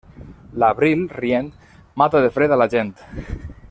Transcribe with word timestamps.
L'abril, 0.63 1.03
rient, 1.19 1.51
mata 2.03 2.25
de 2.27 2.35
fred 2.39 2.57
a 2.57 2.61
la 2.63 2.71
gent. 2.77 2.95